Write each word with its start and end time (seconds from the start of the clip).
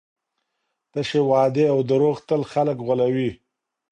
تشې 0.91 1.21
وعدې 1.29 1.65
او 1.73 1.79
دروغ 1.89 2.17
تل 2.27 2.41
خلګ 2.51 2.77
غولوي. 2.85 3.29